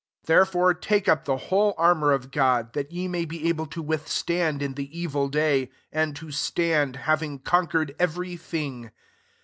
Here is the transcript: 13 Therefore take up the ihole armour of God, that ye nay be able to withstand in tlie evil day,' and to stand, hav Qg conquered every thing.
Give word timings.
13 0.25 0.35
Therefore 0.35 0.73
take 0.73 1.07
up 1.07 1.25
the 1.25 1.35
ihole 1.37 1.75
armour 1.77 2.11
of 2.11 2.31
God, 2.31 2.73
that 2.73 2.91
ye 2.91 3.07
nay 3.07 3.23
be 3.23 3.47
able 3.47 3.67
to 3.67 3.83
withstand 3.83 4.59
in 4.63 4.73
tlie 4.73 4.89
evil 4.89 5.29
day,' 5.29 5.69
and 5.91 6.15
to 6.15 6.31
stand, 6.31 6.95
hav 7.05 7.19
Qg 7.21 7.43
conquered 7.43 7.95
every 7.99 8.35
thing. 8.35 8.89